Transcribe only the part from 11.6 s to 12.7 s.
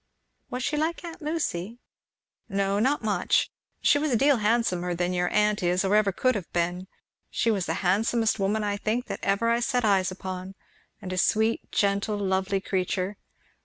gentle, lovely